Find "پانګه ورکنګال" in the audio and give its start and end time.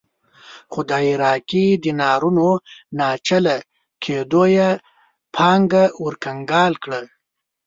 5.35-6.73